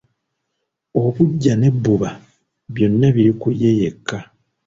[1.03, 2.09] Obuggya n'ebbuba
[2.73, 4.17] byonna biri ku ye yekka.